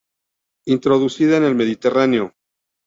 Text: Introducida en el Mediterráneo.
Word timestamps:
Introducida 0.65 1.37
en 1.37 1.43
el 1.43 1.53
Mediterráneo. 1.53 2.33